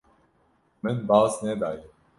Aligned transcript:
Min 0.83 1.07
baz 1.09 1.41
nedaye. 1.43 1.87